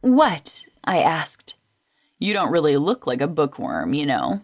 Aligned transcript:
What? 0.00 0.64
I 0.84 1.02
asked. 1.02 1.54
You 2.18 2.32
don't 2.32 2.52
really 2.52 2.76
look 2.76 3.06
like 3.06 3.20
a 3.20 3.26
bookworm, 3.26 3.94
you 3.94 4.06
know, 4.06 4.42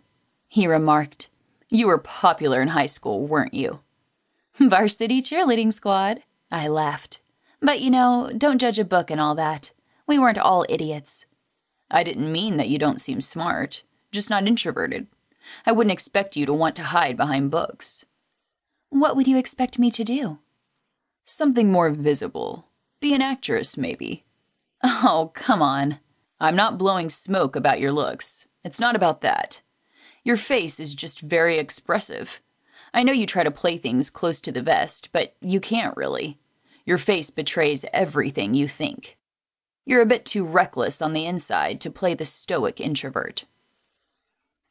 he 0.48 0.66
remarked. 0.66 1.28
You 1.68 1.88
were 1.88 1.98
popular 1.98 2.62
in 2.62 2.68
high 2.68 2.86
school, 2.86 3.26
weren't 3.26 3.54
you? 3.54 3.80
Varsity 4.60 5.20
cheerleading 5.20 5.72
squad, 5.72 6.22
I 6.50 6.68
laughed. 6.68 7.20
But 7.60 7.80
you 7.80 7.90
know, 7.90 8.30
don't 8.36 8.60
judge 8.60 8.78
a 8.78 8.84
book 8.84 9.10
and 9.10 9.20
all 9.20 9.34
that. 9.34 9.72
We 10.06 10.18
weren't 10.18 10.38
all 10.38 10.66
idiots. 10.68 11.26
I 11.90 12.02
didn't 12.02 12.30
mean 12.30 12.56
that 12.58 12.68
you 12.68 12.78
don't 12.78 13.00
seem 13.00 13.20
smart, 13.20 13.82
just 14.12 14.30
not 14.30 14.46
introverted. 14.46 15.06
I 15.64 15.72
wouldn't 15.72 15.92
expect 15.92 16.36
you 16.36 16.46
to 16.46 16.52
want 16.52 16.76
to 16.76 16.82
hide 16.82 17.16
behind 17.16 17.50
books. 17.50 18.04
What 18.90 19.16
would 19.16 19.26
you 19.26 19.38
expect 19.38 19.78
me 19.78 19.90
to 19.90 20.04
do? 20.04 20.38
Something 21.24 21.72
more 21.72 21.90
visible. 21.90 22.66
Be 23.00 23.14
an 23.14 23.22
actress, 23.22 23.76
maybe. 23.76 24.25
Oh, 24.88 25.32
come 25.34 25.62
on. 25.62 25.98
I'm 26.38 26.54
not 26.54 26.78
blowing 26.78 27.08
smoke 27.08 27.56
about 27.56 27.80
your 27.80 27.90
looks. 27.90 28.46
It's 28.62 28.78
not 28.78 28.94
about 28.94 29.20
that. 29.22 29.60
Your 30.22 30.36
face 30.36 30.78
is 30.78 30.94
just 30.94 31.20
very 31.20 31.58
expressive. 31.58 32.40
I 32.94 33.02
know 33.02 33.12
you 33.12 33.26
try 33.26 33.42
to 33.42 33.50
play 33.50 33.78
things 33.78 34.10
close 34.10 34.40
to 34.42 34.52
the 34.52 34.62
vest, 34.62 35.08
but 35.12 35.34
you 35.40 35.58
can't 35.58 35.96
really. 35.96 36.38
Your 36.84 36.98
face 36.98 37.30
betrays 37.30 37.84
everything 37.92 38.54
you 38.54 38.68
think. 38.68 39.16
You're 39.84 40.02
a 40.02 40.06
bit 40.06 40.24
too 40.24 40.44
reckless 40.44 41.02
on 41.02 41.14
the 41.14 41.26
inside 41.26 41.80
to 41.80 41.90
play 41.90 42.14
the 42.14 42.24
stoic 42.24 42.80
introvert. 42.80 43.44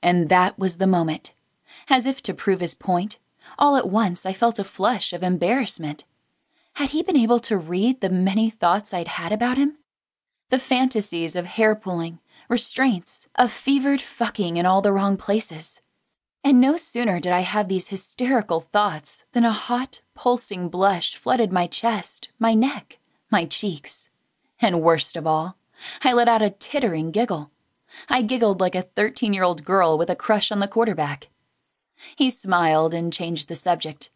And 0.01 0.29
that 0.29 0.57
was 0.57 0.77
the 0.77 0.87
moment. 0.87 1.33
As 1.89 2.05
if 2.05 2.23
to 2.23 2.33
prove 2.33 2.61
his 2.61 2.73
point, 2.73 3.19
all 3.59 3.75
at 3.75 3.89
once 3.89 4.25
I 4.25 4.31
felt 4.31 4.59
a 4.59 4.63
flush 4.63 5.11
of 5.11 5.23
embarrassment. 5.23 6.05
Had 6.75 6.91
he 6.91 7.03
been 7.03 7.17
able 7.17 7.39
to 7.39 7.57
read 7.57 7.99
the 7.99 8.09
many 8.09 8.49
thoughts 8.49 8.93
I'd 8.93 9.09
had 9.09 9.33
about 9.33 9.57
him? 9.57 9.77
The 10.49 10.59
fantasies 10.59 11.35
of 11.35 11.45
hair 11.45 11.75
pulling, 11.75 12.19
restraints, 12.49 13.27
of 13.35 13.51
fevered 13.51 14.01
fucking 14.01 14.57
in 14.57 14.65
all 14.65 14.81
the 14.81 14.91
wrong 14.91 15.17
places. 15.17 15.81
And 16.43 16.61
no 16.61 16.77
sooner 16.77 17.19
did 17.19 17.31
I 17.31 17.39
have 17.39 17.67
these 17.67 17.87
hysterical 17.87 18.61
thoughts 18.61 19.25
than 19.31 19.43
a 19.43 19.51
hot, 19.51 20.01
pulsing 20.13 20.69
blush 20.69 21.15
flooded 21.15 21.51
my 21.51 21.65
chest, 21.65 22.29
my 22.37 22.53
neck, 22.53 22.99
my 23.31 23.45
cheeks. 23.45 24.11
And 24.61 24.83
worst 24.83 25.15
of 25.15 25.25
all, 25.25 25.57
I 26.03 26.13
let 26.13 26.29
out 26.29 26.43
a 26.43 26.51
tittering 26.51 27.09
giggle. 27.09 27.49
I 28.07 28.21
giggled 28.21 28.61
like 28.61 28.75
a 28.75 28.83
13 28.83 29.33
year 29.33 29.43
old 29.43 29.65
girl 29.65 29.97
with 29.97 30.11
a 30.11 30.15
crush 30.15 30.51
on 30.51 30.59
the 30.59 30.67
quarterback. 30.67 31.29
He 32.15 32.29
smiled 32.29 32.93
and 32.93 33.11
changed 33.11 33.47
the 33.47 33.55
subject, 33.55 34.11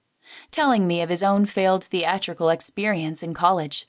telling 0.51 0.85
me 0.85 1.01
of 1.01 1.09
his 1.09 1.23
own 1.23 1.47
failed 1.47 1.83
theatrical 1.83 2.49
experience 2.49 3.23
in 3.23 3.33
college, 3.33 3.88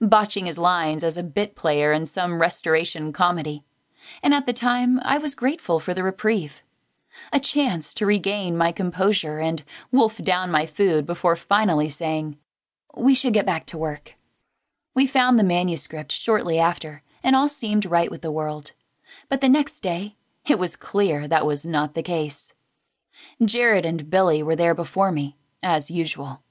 botching 0.00 0.46
his 0.46 0.58
lines 0.58 1.04
as 1.04 1.16
a 1.16 1.22
bit 1.22 1.54
player 1.54 1.92
in 1.92 2.06
some 2.06 2.40
restoration 2.40 3.12
comedy. 3.12 3.64
And 4.22 4.34
at 4.34 4.46
the 4.46 4.52
time, 4.52 5.00
I 5.04 5.18
was 5.18 5.34
grateful 5.34 5.78
for 5.78 5.94
the 5.94 6.02
reprieve. 6.02 6.62
A 7.32 7.40
chance 7.40 7.92
to 7.94 8.06
regain 8.06 8.56
my 8.56 8.72
composure 8.72 9.38
and 9.38 9.62
wolf 9.90 10.18
down 10.18 10.50
my 10.50 10.66
food 10.66 11.06
before 11.06 11.36
finally 11.36 11.90
saying, 11.90 12.38
We 12.94 13.14
should 13.14 13.34
get 13.34 13.46
back 13.46 13.66
to 13.66 13.78
work. 13.78 14.16
We 14.94 15.06
found 15.06 15.38
the 15.38 15.44
manuscript 15.44 16.12
shortly 16.12 16.58
after, 16.58 17.02
and 17.22 17.36
all 17.36 17.48
seemed 17.48 17.84
right 17.84 18.10
with 18.10 18.22
the 18.22 18.30
world. 18.30 18.72
But 19.28 19.40
the 19.40 19.48
next 19.48 19.80
day, 19.80 20.16
it 20.46 20.58
was 20.58 20.76
clear 20.76 21.28
that 21.28 21.46
was 21.46 21.64
not 21.64 21.94
the 21.94 22.02
case. 22.02 22.54
Jared 23.44 23.84
and 23.84 24.10
Billy 24.10 24.42
were 24.42 24.56
there 24.56 24.74
before 24.74 25.12
me, 25.12 25.36
as 25.62 25.90
usual. 25.90 26.42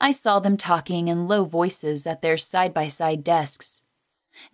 I 0.00 0.10
saw 0.10 0.38
them 0.38 0.56
talking 0.56 1.08
in 1.08 1.28
low 1.28 1.44
voices 1.44 2.06
at 2.06 2.22
their 2.22 2.36
side 2.36 2.74
by 2.74 2.88
side 2.88 3.24
desks. 3.24 3.82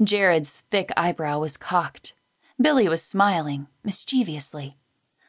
Jared's 0.03 0.63
thick 0.71 0.91
eyebrow 0.97 1.39
was 1.39 1.57
cocked. 1.57 2.15
Billy 2.61 2.89
was 2.89 3.03
smiling, 3.03 3.67
mischievously. 3.83 4.77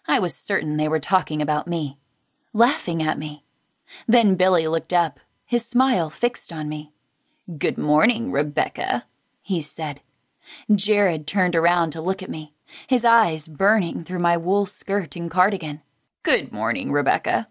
I 0.08 0.20
was 0.20 0.36
certain 0.36 0.78
they 0.78 0.88
were 0.88 1.00
talking 1.00 1.42
about 1.42 1.68
me, 1.68 1.98
laughing 2.54 3.02
at 3.02 3.18
me. 3.18 3.46
Then 4.08 4.36
Billy 4.36 4.68
looked 4.68 4.94
up, 4.94 5.20
his 5.46 5.66
smile 5.66 6.10
fixed 6.10 6.52
on 6.52 6.68
me. 6.68 6.92
Good 7.58 7.78
morning, 7.78 8.32
Rebecca, 8.32 9.06
he 9.42 9.62
said. 9.62 10.02
Jared 10.74 11.28
turned 11.28 11.56
around 11.56 11.92
to 11.92 12.02
look 12.02 12.22
at 12.22 12.30
me, 12.30 12.54
his 12.88 13.06
eyes 13.06 13.48
burning 13.48 14.04
through 14.04 14.20
my 14.20 14.38
wool 14.38 14.66
skirt 14.66 15.16
and 15.16 15.30
cardigan. 15.30 15.82
Good 16.24 16.52
morning, 16.52 16.92
Rebecca. 16.92 17.48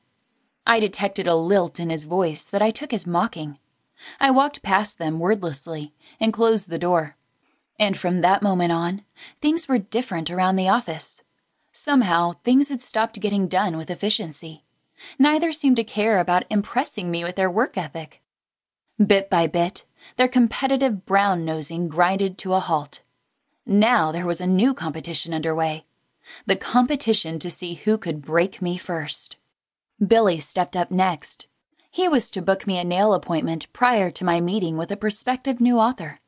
I 0.71 0.79
detected 0.79 1.27
a 1.27 1.35
lilt 1.35 1.81
in 1.81 1.91
his 1.91 2.05
voice 2.05 2.45
that 2.45 2.63
I 2.63 2.71
took 2.71 2.93
as 2.93 3.05
mocking. 3.05 3.59
I 4.21 4.31
walked 4.31 4.63
past 4.63 4.99
them 4.99 5.19
wordlessly 5.19 5.95
and 6.21 6.33
closed 6.33 6.71
the 6.71 6.79
door. 6.79 7.17
And 7.77 7.99
from 7.99 8.21
that 8.21 8.41
moment 8.41 8.71
on, 8.71 9.03
things 9.41 9.67
were 9.67 9.79
different 9.79 10.31
around 10.31 10.55
the 10.55 10.69
office. 10.69 11.25
Somehow, 11.73 12.35
things 12.45 12.69
had 12.69 12.81
stopped 12.81 13.21
getting 13.21 13.49
done 13.49 13.77
with 13.77 13.91
efficiency. 13.91 14.63
Neither 15.19 15.51
seemed 15.51 15.75
to 15.75 15.83
care 15.83 16.21
about 16.21 16.45
impressing 16.49 17.11
me 17.11 17.25
with 17.25 17.35
their 17.35 17.51
work 17.51 17.77
ethic. 17.77 18.23
Bit 19.05 19.29
by 19.29 19.49
bit, 19.49 19.87
their 20.19 20.29
competitive 20.29 21.05
brown 21.05 21.45
nosing 21.45 21.89
grinded 21.89 22.39
to 22.39 22.55
a 22.55 22.61
halt. 22.61 23.01
Now 23.67 24.13
there 24.13 24.25
was 24.25 24.41
a 24.41 24.47
new 24.47 24.73
competition 24.73 25.35
underway 25.35 25.83
the 26.47 26.55
competition 26.55 27.41
to 27.41 27.51
see 27.51 27.75
who 27.75 27.99
could 27.99 28.23
break 28.23 28.63
me 28.63 28.79
first. 28.79 29.37
Billy 30.05 30.41
stepped 30.41 30.77
up 30.77 30.91
next. 30.91 31.47
He 31.91 32.09
was 32.09 32.31
to 32.31 32.43
book 32.43 32.67
me 32.67 32.79
a 32.79 32.85
nail 32.85 33.13
appointment 33.13 33.73
prior 33.73 34.11
to 34.11 34.25
my 34.25 34.41
meeting 34.41 34.77
with 34.77 34.91
a 34.91 34.97
prospective 34.97 35.61
new 35.61 35.79
author. 35.79 36.19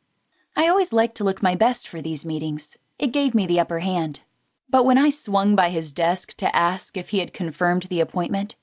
I 0.54 0.68
always 0.68 0.92
liked 0.92 1.16
to 1.16 1.24
look 1.24 1.42
my 1.42 1.54
best 1.54 1.88
for 1.88 2.02
these 2.02 2.26
meetings. 2.26 2.76
It 2.98 3.12
gave 3.12 3.34
me 3.34 3.46
the 3.46 3.60
upper 3.60 3.78
hand. 3.78 4.20
But 4.68 4.84
when 4.84 4.98
I 4.98 5.10
swung 5.10 5.56
by 5.56 5.70
his 5.70 5.92
desk 5.92 6.36
to 6.38 6.54
ask 6.54 6.96
if 6.96 7.10
he 7.10 7.18
had 7.18 7.32
confirmed 7.32 7.84
the 7.84 8.00
appointment, 8.00 8.56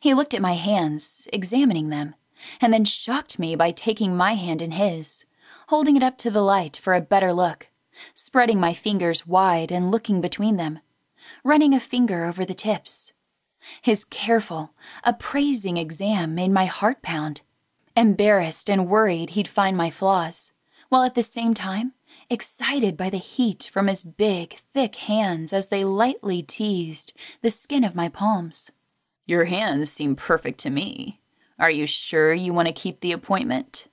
he 0.00 0.14
looked 0.14 0.34
at 0.34 0.42
my 0.42 0.54
hands, 0.54 1.28
examining 1.32 1.88
them, 1.88 2.14
and 2.60 2.72
then 2.72 2.84
shocked 2.84 3.38
me 3.38 3.56
by 3.56 3.70
taking 3.70 4.16
my 4.16 4.34
hand 4.34 4.62
in 4.62 4.72
his, 4.72 5.26
holding 5.68 5.96
it 5.96 6.02
up 6.02 6.16
to 6.18 6.30
the 6.30 6.42
light 6.42 6.76
for 6.76 6.94
a 6.94 7.00
better 7.00 7.32
look 7.32 7.68
spreading 8.14 8.60
my 8.60 8.74
fingers 8.74 9.26
wide 9.26 9.70
and 9.70 9.90
looking 9.90 10.20
between 10.20 10.56
them, 10.56 10.80
running 11.42 11.74
a 11.74 11.80
finger 11.80 12.24
over 12.24 12.44
the 12.44 12.54
tips. 12.54 13.13
His 13.82 14.04
careful, 14.04 14.72
appraising 15.02 15.76
exam 15.76 16.34
made 16.34 16.50
my 16.50 16.66
heart 16.66 17.02
pound. 17.02 17.42
Embarrassed 17.96 18.68
and 18.68 18.88
worried 18.88 19.30
he'd 19.30 19.48
find 19.48 19.76
my 19.76 19.90
flaws, 19.90 20.52
while 20.88 21.02
at 21.02 21.14
the 21.14 21.22
same 21.22 21.54
time 21.54 21.92
excited 22.30 22.96
by 22.96 23.10
the 23.10 23.18
heat 23.18 23.68
from 23.72 23.86
his 23.86 24.02
big, 24.02 24.54
thick 24.72 24.96
hands 24.96 25.52
as 25.52 25.68
they 25.68 25.84
lightly 25.84 26.42
teased 26.42 27.12
the 27.42 27.50
skin 27.50 27.84
of 27.84 27.94
my 27.94 28.08
palms. 28.08 28.72
Your 29.26 29.44
hands 29.44 29.90
seem 29.90 30.16
perfect 30.16 30.58
to 30.60 30.70
me. 30.70 31.20
Are 31.58 31.70
you 31.70 31.86
sure 31.86 32.34
you 32.34 32.52
want 32.52 32.68
to 32.68 32.74
keep 32.74 33.00
the 33.00 33.12
appointment? 33.12 33.86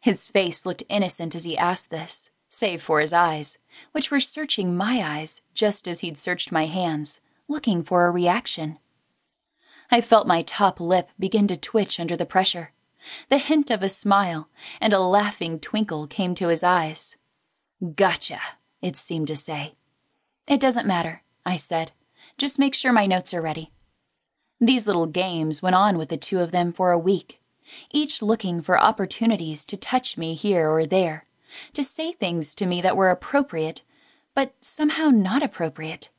His 0.00 0.26
face 0.26 0.64
looked 0.64 0.84
innocent 0.88 1.34
as 1.34 1.44
he 1.44 1.58
asked 1.58 1.90
this, 1.90 2.30
save 2.48 2.80
for 2.80 3.00
his 3.00 3.12
eyes, 3.12 3.58
which 3.92 4.10
were 4.10 4.20
searching 4.20 4.76
my 4.76 5.02
eyes 5.02 5.42
just 5.52 5.88
as 5.88 6.00
he'd 6.00 6.18
searched 6.18 6.52
my 6.52 6.66
hands, 6.66 7.20
looking 7.48 7.82
for 7.82 8.06
a 8.06 8.10
reaction. 8.10 8.78
I 9.90 10.00
felt 10.00 10.26
my 10.26 10.42
top 10.42 10.80
lip 10.80 11.10
begin 11.18 11.46
to 11.48 11.56
twitch 11.56 12.00
under 12.00 12.16
the 12.16 12.26
pressure. 12.26 12.72
The 13.28 13.38
hint 13.38 13.70
of 13.70 13.82
a 13.82 13.88
smile 13.88 14.48
and 14.80 14.92
a 14.92 14.98
laughing 14.98 15.60
twinkle 15.60 16.06
came 16.06 16.34
to 16.36 16.48
his 16.48 16.64
eyes. 16.64 17.16
Gotcha, 17.94 18.40
it 18.82 18.96
seemed 18.96 19.28
to 19.28 19.36
say. 19.36 19.76
It 20.48 20.60
doesn't 20.60 20.86
matter, 20.86 21.22
I 21.44 21.56
said. 21.56 21.92
Just 22.38 22.58
make 22.58 22.74
sure 22.74 22.92
my 22.92 23.06
notes 23.06 23.32
are 23.32 23.42
ready. 23.42 23.72
These 24.60 24.86
little 24.86 25.06
games 25.06 25.62
went 25.62 25.76
on 25.76 25.98
with 25.98 26.08
the 26.08 26.16
two 26.16 26.40
of 26.40 26.50
them 26.50 26.72
for 26.72 26.90
a 26.90 26.98
week, 26.98 27.40
each 27.90 28.22
looking 28.22 28.62
for 28.62 28.80
opportunities 28.80 29.64
to 29.66 29.76
touch 29.76 30.16
me 30.16 30.34
here 30.34 30.70
or 30.70 30.86
there, 30.86 31.26
to 31.74 31.84
say 31.84 32.12
things 32.12 32.54
to 32.54 32.66
me 32.66 32.80
that 32.80 32.96
were 32.96 33.10
appropriate, 33.10 33.82
but 34.34 34.54
somehow 34.60 35.10
not 35.10 35.42
appropriate. 35.42 36.10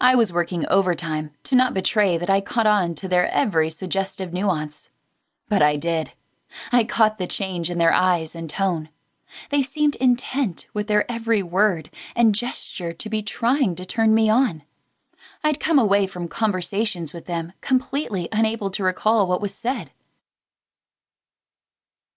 I 0.00 0.14
was 0.14 0.32
working 0.32 0.66
overtime 0.68 1.30
to 1.44 1.54
not 1.54 1.74
betray 1.74 2.18
that 2.18 2.30
I 2.30 2.40
caught 2.40 2.66
on 2.66 2.94
to 2.96 3.08
their 3.08 3.30
every 3.30 3.70
suggestive 3.70 4.32
nuance. 4.32 4.90
But 5.48 5.62
I 5.62 5.76
did. 5.76 6.12
I 6.72 6.84
caught 6.84 7.18
the 7.18 7.26
change 7.26 7.70
in 7.70 7.78
their 7.78 7.92
eyes 7.92 8.34
and 8.34 8.48
tone. 8.48 8.88
They 9.50 9.62
seemed 9.62 9.96
intent 9.96 10.66
with 10.72 10.86
their 10.86 11.10
every 11.10 11.42
word 11.42 11.90
and 12.14 12.34
gesture 12.34 12.92
to 12.92 13.08
be 13.08 13.22
trying 13.22 13.74
to 13.76 13.84
turn 13.84 14.14
me 14.14 14.28
on. 14.28 14.62
I'd 15.42 15.60
come 15.60 15.78
away 15.78 16.06
from 16.06 16.28
conversations 16.28 17.12
with 17.12 17.26
them 17.26 17.52
completely 17.60 18.28
unable 18.32 18.70
to 18.70 18.84
recall 18.84 19.26
what 19.26 19.40
was 19.40 19.54
said. 19.54 19.90